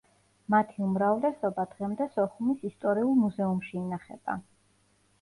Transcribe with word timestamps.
მათი 0.53 0.79
უმრავლესობა 0.85 1.67
დღემდე 1.75 2.09
სოხუმის 2.15 2.67
ისტორიულ 2.73 3.15
მუზეუმში 3.23 3.81
ინახება. 3.87 4.43